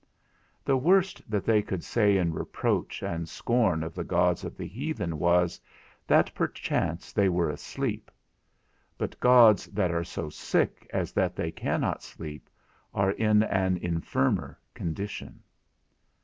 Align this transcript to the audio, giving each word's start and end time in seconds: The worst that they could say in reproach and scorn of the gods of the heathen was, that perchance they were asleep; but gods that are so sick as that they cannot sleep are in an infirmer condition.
The 0.65 0.77
worst 0.77 1.21
that 1.29 1.45
they 1.45 1.61
could 1.61 1.83
say 1.83 2.17
in 2.17 2.33
reproach 2.33 3.03
and 3.03 3.29
scorn 3.29 3.83
of 3.83 3.93
the 3.93 4.03
gods 4.03 4.43
of 4.43 4.57
the 4.57 4.65
heathen 4.65 5.19
was, 5.19 5.61
that 6.07 6.33
perchance 6.33 7.13
they 7.13 7.29
were 7.29 7.51
asleep; 7.51 8.09
but 8.97 9.19
gods 9.19 9.67
that 9.67 9.91
are 9.91 10.03
so 10.03 10.27
sick 10.27 10.89
as 10.91 11.11
that 11.11 11.35
they 11.35 11.51
cannot 11.51 12.01
sleep 12.01 12.49
are 12.95 13.11
in 13.11 13.43
an 13.43 13.77
infirmer 13.77 14.57
condition. 14.73 15.43